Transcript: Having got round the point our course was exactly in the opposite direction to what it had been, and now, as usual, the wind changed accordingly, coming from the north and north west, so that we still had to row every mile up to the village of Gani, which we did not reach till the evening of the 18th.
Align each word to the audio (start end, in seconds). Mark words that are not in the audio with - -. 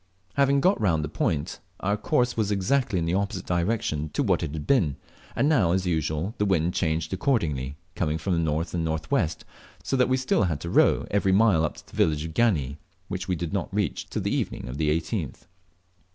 Having 0.33 0.61
got 0.61 0.81
round 0.81 1.03
the 1.03 1.09
point 1.09 1.59
our 1.81 1.95
course 1.95 2.35
was 2.35 2.49
exactly 2.49 2.97
in 2.97 3.05
the 3.05 3.13
opposite 3.13 3.45
direction 3.45 4.09
to 4.13 4.23
what 4.23 4.41
it 4.41 4.51
had 4.51 4.65
been, 4.65 4.95
and 5.35 5.47
now, 5.47 5.73
as 5.73 5.85
usual, 5.85 6.33
the 6.39 6.45
wind 6.45 6.73
changed 6.73 7.13
accordingly, 7.13 7.75
coming 7.93 8.17
from 8.17 8.33
the 8.33 8.39
north 8.39 8.73
and 8.73 8.83
north 8.83 9.11
west, 9.11 9.45
so 9.83 9.95
that 9.95 10.09
we 10.09 10.17
still 10.17 10.45
had 10.45 10.59
to 10.61 10.71
row 10.71 11.05
every 11.11 11.31
mile 11.31 11.63
up 11.63 11.75
to 11.77 11.85
the 11.85 11.95
village 11.95 12.25
of 12.25 12.33
Gani, 12.33 12.79
which 13.09 13.27
we 13.27 13.35
did 13.35 13.53
not 13.53 13.71
reach 13.71 14.09
till 14.09 14.23
the 14.23 14.33
evening 14.33 14.67
of 14.67 14.79
the 14.79 14.89
18th. 14.89 15.41